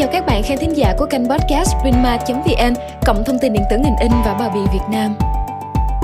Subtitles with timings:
[0.00, 2.74] chào các bạn khán thính giả của kênh podcast Printma.vn,
[3.06, 5.14] cộng thông tin điện tử ngành in và bao bì Việt Nam.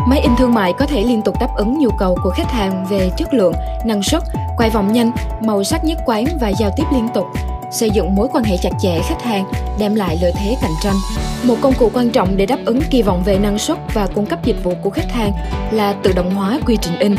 [0.08, 2.86] Máy in thương mại có thể liên tục đáp ứng nhu cầu của khách hàng
[2.90, 3.52] về chất lượng,
[3.84, 4.22] năng suất,
[4.56, 7.26] quay vòng nhanh, màu sắc nhất quán và giao tiếp liên tục,
[7.70, 9.44] xây dựng mối quan hệ chặt chẽ khách hàng,
[9.78, 10.96] đem lại lợi thế cạnh tranh.
[11.42, 14.26] Một công cụ quan trọng để đáp ứng kỳ vọng về năng suất và cung
[14.26, 15.32] cấp dịch vụ của khách hàng
[15.70, 17.14] là tự động hóa quy trình in.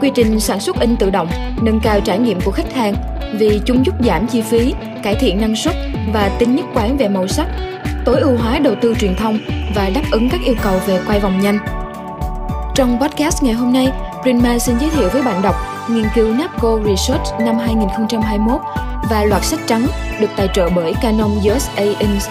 [0.00, 1.28] Quy trình sản xuất in tự động
[1.62, 2.94] nâng cao trải nghiệm của khách hàng
[3.32, 5.74] vì chúng giúp giảm chi phí, cải thiện năng suất
[6.12, 7.46] và tính nhất quán về màu sắc,
[8.04, 9.38] tối ưu hóa đầu tư truyền thông
[9.74, 11.58] và đáp ứng các yêu cầu về quay vòng nhanh.
[12.74, 13.92] Trong podcast ngày hôm nay,
[14.22, 15.54] Prima xin giới thiệu với bạn đọc
[15.90, 18.60] nghiên cứu NAPCO Research năm 2021
[19.10, 19.86] và loạt sách trắng
[20.20, 22.22] được tài trợ bởi Canon USA Inc.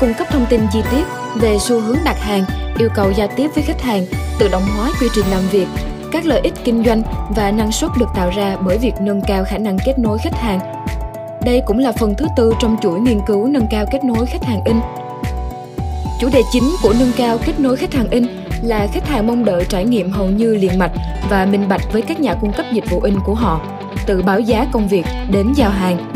[0.00, 2.44] cung cấp thông tin chi tiết về xu hướng đặt hàng,
[2.78, 4.06] yêu cầu giao tiếp với khách hàng,
[4.38, 5.66] tự động hóa quy trình làm việc,
[6.12, 7.02] các lợi ích kinh doanh
[7.36, 10.40] và năng suất được tạo ra bởi việc nâng cao khả năng kết nối khách
[10.40, 10.60] hàng.
[11.44, 14.44] Đây cũng là phần thứ tư trong chuỗi nghiên cứu nâng cao kết nối khách
[14.44, 14.76] hàng in.
[16.20, 18.26] Chủ đề chính của nâng cao kết nối khách hàng in
[18.62, 20.92] là khách hàng mong đợi trải nghiệm hầu như liền mạch
[21.30, 23.60] và minh bạch với các nhà cung cấp dịch vụ in của họ,
[24.06, 26.12] từ báo giá công việc đến giao hàng.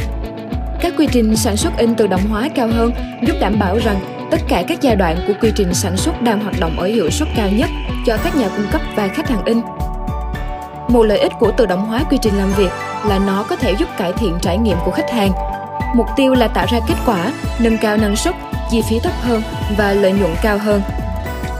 [0.80, 2.92] Các quy trình sản xuất in tự động hóa cao hơn
[3.26, 4.00] giúp đảm bảo rằng
[4.30, 7.10] tất cả các giai đoạn của quy trình sản xuất đang hoạt động ở hiệu
[7.10, 7.70] suất cao nhất
[8.06, 9.60] cho các nhà cung cấp và khách hàng in.
[10.88, 12.70] Một lợi ích của tự động hóa quy trình làm việc
[13.06, 15.32] là nó có thể giúp cải thiện trải nghiệm của khách hàng.
[15.94, 18.34] Mục tiêu là tạo ra kết quả, nâng cao năng suất,
[18.70, 19.42] chi phí thấp hơn
[19.76, 20.82] và lợi nhuận cao hơn.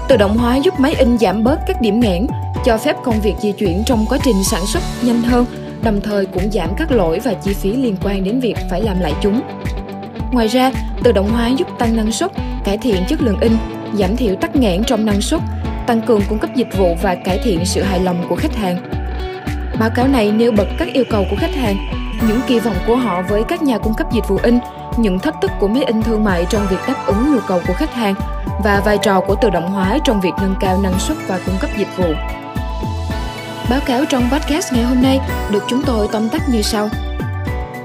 [0.08, 2.26] Tự động hóa giúp máy in giảm bớt các điểm nghẽn,
[2.64, 5.46] cho phép công việc di chuyển trong quá trình sản xuất nhanh hơn,
[5.82, 9.00] đồng thời cũng giảm các lỗi và chi phí liên quan đến việc phải làm
[9.00, 9.40] lại chúng.
[10.32, 12.32] Ngoài ra, tự động hóa giúp tăng năng suất,
[12.64, 13.56] cải thiện chất lượng in,
[13.98, 15.40] giảm thiểu tắc nghẽn trong năng suất,
[15.86, 18.76] tăng cường cung cấp dịch vụ và cải thiện sự hài lòng của khách hàng.
[19.78, 21.76] Báo cáo này nêu bật các yêu cầu của khách hàng,
[22.28, 24.58] những kỳ vọng của họ với các nhà cung cấp dịch vụ in,
[24.96, 27.72] những thách thức của máy in thương mại trong việc đáp ứng nhu cầu của
[27.72, 28.14] khách hàng
[28.64, 31.56] và vai trò của tự động hóa trong việc nâng cao năng suất và cung
[31.60, 32.12] cấp dịch vụ.
[33.70, 35.20] Báo cáo trong podcast ngày hôm nay
[35.50, 36.88] được chúng tôi tóm tắt như sau.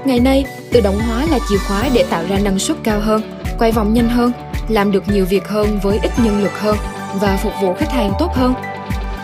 [0.04, 3.22] Ngày nay, tự động hóa là chìa khóa để tạo ra năng suất cao hơn,
[3.58, 4.32] quay vòng nhanh hơn,
[4.68, 6.76] làm được nhiều việc hơn với ít nhân lực hơn
[7.14, 8.54] và phục vụ khách hàng tốt hơn.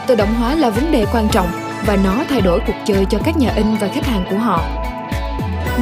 [0.06, 3.18] Tự động hóa là vấn đề quan trọng và nó thay đổi cuộc chơi cho
[3.24, 4.60] các nhà in và khách hàng của họ.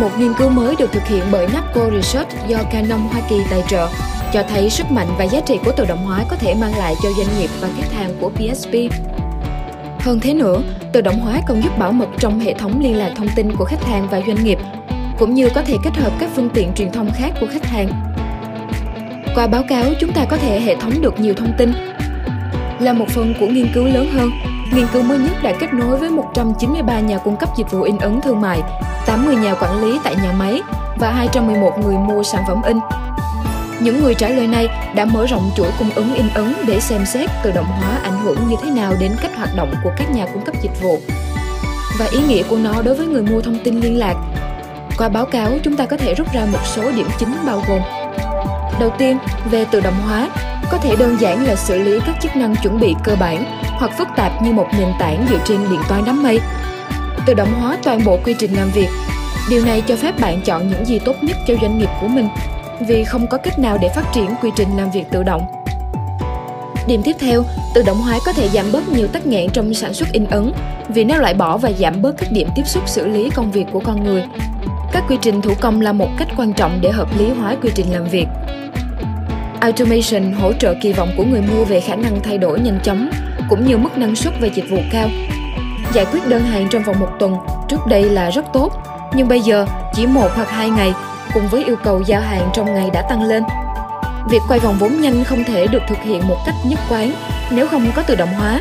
[0.01, 3.63] Một nghiên cứu mới được thực hiện bởi NAPCO Research do Canon Hoa Kỳ tài
[3.69, 3.89] trợ
[4.33, 6.95] cho thấy sức mạnh và giá trị của tự động hóa có thể mang lại
[7.03, 8.73] cho doanh nghiệp và khách hàng của PSP.
[10.01, 10.63] Hơn thế nữa,
[10.93, 13.65] tự động hóa còn giúp bảo mật trong hệ thống liên lạc thông tin của
[13.65, 14.59] khách hàng và doanh nghiệp,
[15.19, 17.89] cũng như có thể kết hợp các phương tiện truyền thông khác của khách hàng.
[19.35, 21.73] Qua báo cáo, chúng ta có thể hệ thống được nhiều thông tin.
[22.81, 24.31] Là một phần của nghiên cứu lớn hơn,
[24.75, 27.99] Nghiên cứu mới nhất đã kết nối với 193 nhà cung cấp dịch vụ in
[27.99, 28.63] ấn thương mại,
[29.07, 30.63] 80 nhà quản lý tại nhà máy
[30.97, 32.79] và 211 người mua sản phẩm in.
[33.81, 37.07] Những người trả lời này đã mở rộng chuỗi cung ứng in ấn để xem
[37.07, 40.11] xét tự động hóa ảnh hưởng như thế nào đến cách hoạt động của các
[40.11, 40.99] nhà cung cấp dịch vụ
[41.99, 44.15] và ý nghĩa của nó đối với người mua thông tin liên lạc.
[44.99, 47.81] Qua báo cáo, chúng ta có thể rút ra một số điểm chính bao gồm
[48.81, 49.19] Đầu tiên,
[49.51, 50.29] về tự động hóa,
[50.71, 53.91] có thể đơn giản là xử lý các chức năng chuẩn bị cơ bản hoặc
[53.99, 56.41] phức tạp như một nền tảng dựa trên điện toán đám mây.
[57.27, 58.89] Tự động hóa toàn bộ quy trình làm việc.
[59.51, 62.29] Điều này cho phép bạn chọn những gì tốt nhất cho doanh nghiệp của mình
[62.87, 65.43] vì không có cách nào để phát triển quy trình làm việc tự động.
[66.87, 67.43] Điểm tiếp theo,
[67.75, 70.53] tự động hóa có thể giảm bớt nhiều tắc nghẽn trong sản xuất in ấn
[70.89, 73.67] vì nó loại bỏ và giảm bớt các điểm tiếp xúc xử lý công việc
[73.73, 74.25] của con người.
[74.93, 77.71] Các quy trình thủ công là một cách quan trọng để hợp lý hóa quy
[77.75, 78.27] trình làm việc.
[79.61, 83.11] Automation hỗ trợ kỳ vọng của người mua về khả năng thay đổi nhanh chóng
[83.49, 85.09] cũng như mức năng suất và dịch vụ cao.
[85.93, 87.37] Giải quyết đơn hàng trong vòng một tuần
[87.69, 88.73] trước đây là rất tốt,
[89.15, 90.95] nhưng bây giờ chỉ một hoặc hai ngày
[91.35, 93.43] cùng với yêu cầu giao hàng trong ngày đã tăng lên.
[94.31, 97.13] Việc quay vòng vốn nhanh không thể được thực hiện một cách nhất quán
[97.51, 98.61] nếu không có tự động hóa.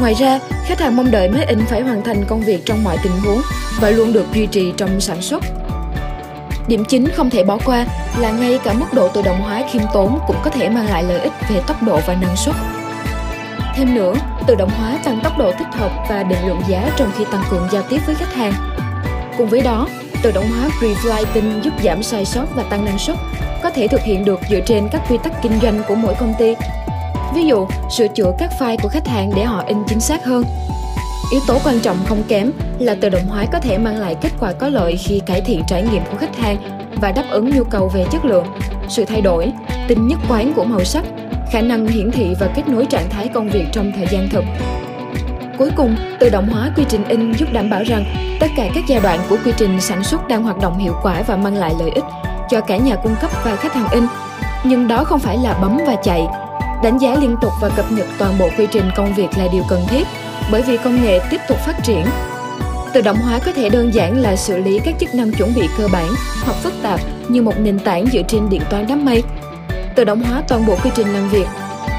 [0.00, 2.96] Ngoài ra, khách hàng mong đợi máy in phải hoàn thành công việc trong mọi
[3.02, 3.42] tình huống
[3.80, 5.44] và luôn được duy trì trong sản xuất.
[6.68, 7.86] Điểm chính không thể bỏ qua
[8.18, 11.02] là ngay cả mức độ tự động hóa khiêm tốn cũng có thể mang lại
[11.02, 12.54] lợi ích về tốc độ và năng suất.
[13.74, 14.14] Thêm nữa,
[14.46, 17.42] tự động hóa tăng tốc độ tích hợp và định lượng giá trong khi tăng
[17.50, 18.52] cường giao tiếp với khách hàng.
[19.38, 19.88] Cùng với đó,
[20.22, 23.16] tự động hóa pre-flighting giúp giảm sai sót và tăng năng suất,
[23.62, 26.34] có thể thực hiện được dựa trên các quy tắc kinh doanh của mỗi công
[26.38, 26.54] ty.
[27.34, 30.44] Ví dụ, sửa chữa các file của khách hàng để họ in chính xác hơn.
[31.30, 34.30] Yếu tố quan trọng không kém là tự động hóa có thể mang lại kết
[34.40, 36.56] quả có lợi khi cải thiện trải nghiệm của khách hàng
[37.00, 38.46] và đáp ứng nhu cầu về chất lượng,
[38.88, 39.52] sự thay đổi,
[39.88, 41.04] tính nhất quán của màu sắc
[41.52, 44.44] khả năng hiển thị và kết nối trạng thái công việc trong thời gian thực.
[45.58, 48.04] Cuối cùng, tự động hóa quy trình in giúp đảm bảo rằng
[48.40, 51.22] tất cả các giai đoạn của quy trình sản xuất đang hoạt động hiệu quả
[51.26, 52.04] và mang lại lợi ích,
[52.50, 54.04] cho cả nhà cung cấp và khách hàng in.
[54.64, 56.26] Nhưng đó không phải là bấm và chạy.
[56.82, 59.62] Đánh giá liên tục và cập nhật toàn bộ quy trình công việc là điều
[59.68, 60.06] cần thiết
[60.52, 62.04] bởi vì công nghệ tiếp tục phát triển.
[62.92, 65.62] Tự động hóa có thể đơn giản là xử lý các chức năng chuẩn bị
[65.78, 66.08] cơ bản
[66.44, 69.22] hoặc phức tạp như một nền tảng dựa trên điện toán đám mây.
[69.94, 71.46] Tự động hóa toàn bộ quy trình làm việc.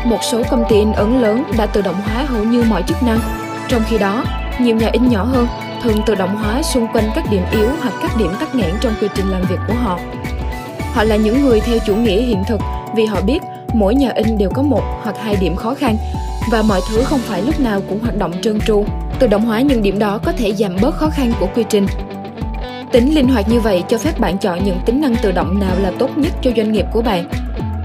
[0.06, 3.04] Một số công ty in ấn lớn đã tự động hóa hầu như mọi chức
[3.04, 3.20] năng.
[3.68, 4.26] Trong khi đó,
[4.60, 5.48] nhiều nhà in nhỏ hơn
[5.84, 8.94] thường tự động hóa xung quanh các điểm yếu hoặc các điểm tắc nghẽn trong
[9.02, 10.00] quy trình làm việc của họ.
[10.94, 12.60] Họ là những người theo chủ nghĩa hiện thực
[12.96, 13.40] vì họ biết
[13.74, 15.98] mỗi nhà in đều có một hoặc hai điểm khó khăn
[16.52, 18.86] và mọi thứ không phải lúc nào cũng hoạt động trơn tru.
[19.20, 21.88] Tự động hóa những điểm đó có thể giảm bớt khó khăn của quy trình.
[22.92, 25.76] Tính linh hoạt như vậy cho phép bạn chọn những tính năng tự động nào
[25.80, 27.30] là tốt nhất cho doanh nghiệp của bạn.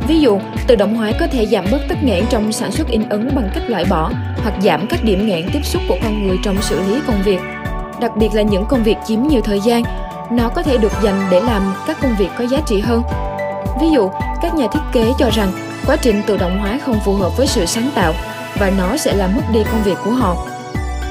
[0.09, 3.09] Ví dụ, tự động hóa có thể giảm bớt tắc nghẽn trong sản xuất in
[3.09, 4.11] ấn bằng cách loại bỏ
[4.43, 7.41] hoặc giảm các điểm nghẽn tiếp xúc của con người trong xử lý công việc.
[8.01, 9.83] Đặc biệt là những công việc chiếm nhiều thời gian,
[10.31, 13.03] nó có thể được dành để làm các công việc có giá trị hơn.
[13.81, 14.11] Ví dụ,
[14.43, 15.53] các nhà thiết kế cho rằng
[15.87, 18.13] quá trình tự động hóa không phù hợp với sự sáng tạo
[18.59, 20.37] và nó sẽ làm mất đi công việc của họ.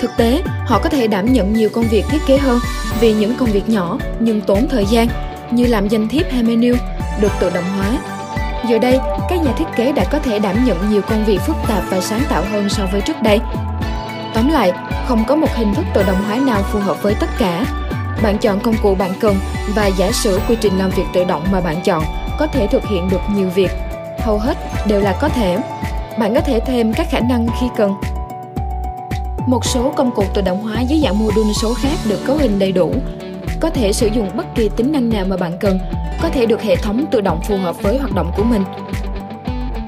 [0.02, 2.60] Thực tế, họ có thể đảm nhận nhiều công việc thiết kế hơn
[3.00, 5.08] vì những công việc nhỏ nhưng tốn thời gian
[5.52, 6.76] như làm danh thiếp hay menu
[7.22, 8.17] được tự động hóa.
[8.66, 9.00] Giờ đây,
[9.30, 12.02] các nhà thiết kế đã có thể đảm nhận nhiều công việc phức tạp và
[12.02, 13.40] sáng tạo hơn so với trước đây.
[14.34, 14.72] Tóm lại,
[15.08, 17.66] không có một hình thức tự động hóa nào phù hợp với tất cả.
[18.24, 19.36] Bạn chọn công cụ bạn cần
[19.76, 22.04] và giả sử quy trình làm việc tự động mà bạn chọn
[22.40, 23.72] có thể thực hiện được nhiều việc.
[24.20, 24.58] Hầu hết
[24.88, 25.58] đều là có thể.
[26.20, 27.96] Bạn có thể thêm các khả năng khi cần.
[29.48, 32.60] Một số công cụ tự động hóa dưới dạng module số khác được cấu hình
[32.60, 32.94] đầy đủ,
[33.60, 35.80] có thể sử dụng bất kỳ tính năng nào mà bạn cần,
[36.22, 38.64] có thể được hệ thống tự động phù hợp với hoạt động của mình.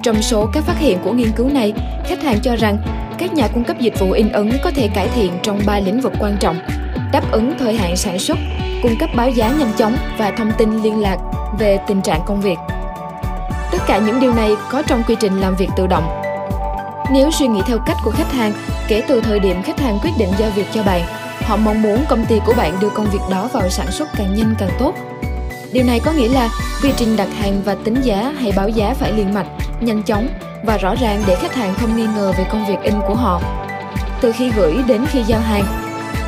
[0.04, 1.74] Trong số các phát hiện của nghiên cứu này,
[2.06, 2.78] khách hàng cho rằng
[3.18, 6.02] các nhà cung cấp dịch vụ in ấn có thể cải thiện trong ba lĩnh
[6.02, 6.60] vực quan trọng:
[7.12, 8.38] đáp ứng thời hạn sản xuất,
[8.84, 11.18] cung cấp báo giá nhanh chóng và thông tin liên lạc
[11.60, 12.58] về tình trạng công việc.
[13.72, 16.22] Tất cả những điều này có trong quy trình làm việc tự động.
[17.12, 18.54] Nếu suy nghĩ theo cách của khách hàng,
[18.88, 21.02] kể từ thời điểm khách hàng quyết định giao việc cho bạn,
[21.50, 24.36] họ mong muốn công ty của bạn đưa công việc đó vào sản xuất càng
[24.36, 24.94] nhanh càng tốt.
[25.72, 26.50] Điều này có nghĩa là
[26.84, 29.48] quy trình đặt hàng và tính giá hay báo giá phải liền mạch,
[29.80, 30.28] nhanh chóng
[30.64, 33.42] và rõ ràng để khách hàng không nghi ngờ về công việc in của họ.
[34.22, 35.64] Từ khi gửi đến khi giao hàng,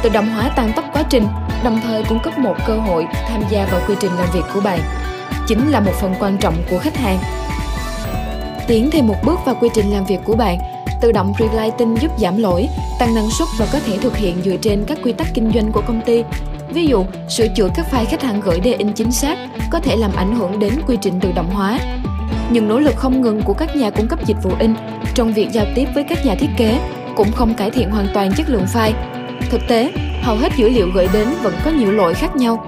[0.01, 1.27] tự động hóa tăng tốc quá trình,
[1.63, 4.61] đồng thời cung cấp một cơ hội tham gia vào quy trình làm việc của
[4.61, 4.79] bạn.
[5.47, 7.19] Chính là một phần quan trọng của khách hàng.
[8.67, 10.57] Tiến thêm một bước vào quy trình làm việc của bạn,
[11.01, 12.67] tự động relighting giúp giảm lỗi,
[12.99, 15.71] tăng năng suất và có thể thực hiện dựa trên các quy tắc kinh doanh
[15.71, 16.23] của công ty.
[16.73, 19.37] Ví dụ, sửa chữa các file khách hàng gửi để in chính xác
[19.71, 21.79] có thể làm ảnh hưởng đến quy trình tự động hóa
[22.51, 24.75] nhưng nỗ lực không ngừng của các nhà cung cấp dịch vụ in
[25.13, 26.79] trong việc giao tiếp với các nhà thiết kế
[27.15, 28.93] cũng không cải thiện hoàn toàn chất lượng file.
[29.49, 32.65] Thực tế, hầu hết dữ liệu gửi đến vẫn có nhiều lỗi khác nhau.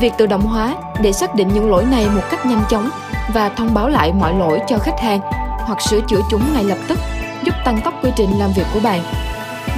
[0.00, 2.90] Việc tự động hóa để xác định những lỗi này một cách nhanh chóng
[3.34, 5.20] và thông báo lại mọi lỗi cho khách hàng
[5.58, 6.98] hoặc sửa chữa chúng ngay lập tức
[7.46, 9.00] giúp tăng tốc quy trình làm việc của bạn.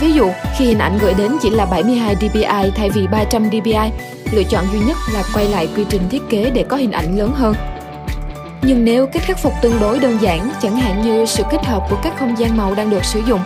[0.01, 2.45] Ví dụ, khi hình ảnh gửi đến chỉ là 72 dpi
[2.77, 3.77] thay vì 300 dpi,
[4.33, 7.19] lựa chọn duy nhất là quay lại quy trình thiết kế để có hình ảnh
[7.19, 7.55] lớn hơn.
[8.63, 11.83] Nhưng nếu cách khắc phục tương đối đơn giản, chẳng hạn như sự kết hợp
[11.91, 13.41] của các không gian màu đang được sử dụng,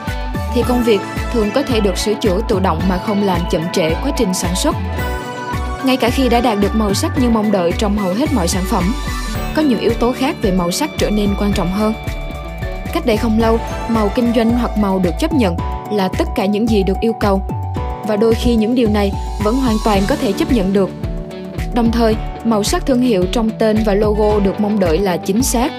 [0.55, 1.01] thì công việc
[1.33, 4.35] thường có thể được sửa chữa tự động mà không làm chậm trễ quá trình
[4.35, 4.77] sản xuất.
[5.85, 8.49] Ngay cả khi đã đạt được màu sắc như mong đợi trong hầu hết mọi
[8.49, 8.95] sản phẩm,
[9.57, 11.95] có nhiều yếu tố khác về màu sắc trở nên quan trọng hơn.
[12.93, 15.57] Cách đây không lâu, màu kinh doanh hoặc màu được chấp nhận
[15.93, 17.43] là tất cả những gì được yêu cầu.
[18.07, 19.13] Và đôi khi những điều này
[19.45, 20.91] vẫn hoàn toàn có thể chấp nhận được.
[21.75, 25.43] Đồng thời, màu sắc thương hiệu trong tên và logo được mong đợi là chính
[25.43, 25.73] xác.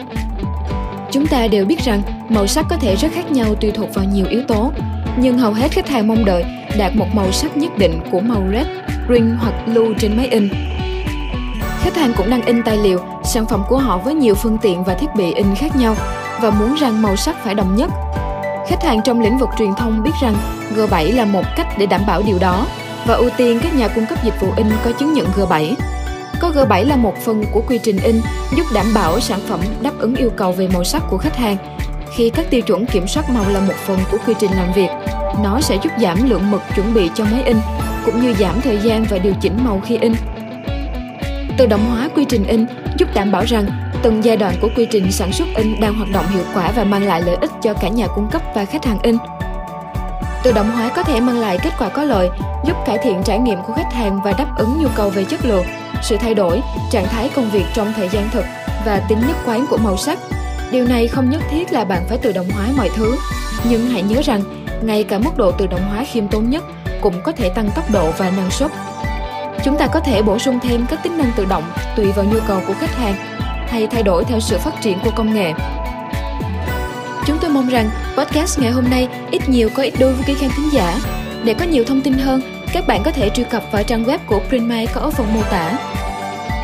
[1.12, 4.06] Chúng ta đều biết rằng màu sắc có thể rất khác nhau tùy thuộc vào
[4.06, 4.72] nhiều yếu tố,
[5.18, 6.44] nhưng hầu hết khách hàng mong đợi
[6.78, 8.68] đạt một màu sắc nhất định của màu red,
[9.08, 10.50] green hoặc blue trên máy in.
[11.80, 14.84] Khách hàng cũng đang in tài liệu, sản phẩm của họ với nhiều phương tiện
[14.84, 15.96] và thiết bị in khác nhau
[16.42, 17.92] và muốn rằng màu sắc phải đồng nhất.
[18.68, 20.36] Khách hàng trong lĩnh vực truyền thông biết rằng
[20.76, 22.66] G7 là một cách để đảm bảo điều đó
[23.08, 25.74] và ưu tiên các nhà cung cấp dịch vụ in có chứng nhận G7.
[26.40, 28.22] Có G7 là một phần của quy trình in
[28.58, 31.58] giúp đảm bảo sản phẩm đáp ứng yêu cầu về màu sắc của khách hàng.
[32.16, 34.90] Khi các tiêu chuẩn kiểm soát màu là một phần của quy trình làm việc,
[35.44, 37.58] nó sẽ giúp giảm lượng mực chuẩn bị cho máy in,
[38.06, 40.14] cũng như giảm thời gian và điều chỉnh màu khi in.
[41.58, 42.66] Tự động hóa quy trình in
[42.98, 43.66] giúp đảm bảo rằng
[44.04, 46.84] từng giai đoạn của quy trình sản xuất in đang hoạt động hiệu quả và
[46.84, 49.18] mang lại lợi ích cho cả nhà cung cấp và khách hàng in.
[50.44, 52.30] Tự động hóa có thể mang lại kết quả có lợi,
[52.66, 55.46] giúp cải thiện trải nghiệm của khách hàng và đáp ứng nhu cầu về chất
[55.46, 55.66] lượng,
[56.02, 58.46] sự thay đổi, trạng thái công việc trong thời gian thực
[58.86, 60.20] và tính nhất quán của màu sắc.
[60.72, 63.16] Điều này không nhất thiết là bạn phải tự động hóa mọi thứ,
[63.70, 64.42] nhưng hãy nhớ rằng
[64.82, 66.64] ngay cả mức độ tự động hóa khiêm tốn nhất
[67.02, 68.72] cũng có thể tăng tốc độ và năng suất.
[69.64, 71.64] Chúng ta có thể bổ sung thêm các tính năng tự động
[71.96, 73.16] tùy vào nhu cầu của khách hàng
[73.72, 75.54] hay thay đổi theo sự phát triển của công nghệ.
[77.26, 80.34] Chúng tôi mong rằng podcast ngày hôm nay ít nhiều có ích đối với quý
[80.34, 80.98] khán thính giả.
[81.44, 82.42] Để có nhiều thông tin hơn,
[82.74, 85.42] các bạn có thể truy cập vào trang web của Printmay có ở phần mô
[85.52, 85.78] tả.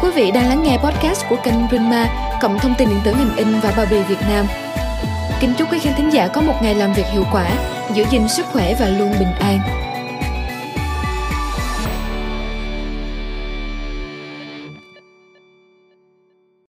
[0.02, 2.10] Quý vị đang lắng nghe podcast của kênh Printma,
[2.42, 4.46] cộng thông tin điện tử hình in và bao bì Việt Nam.
[5.40, 7.46] Kính chúc quý khán thính giả có một ngày làm việc hiệu quả,
[7.94, 9.87] giữ gìn sức khỏe và luôn bình an.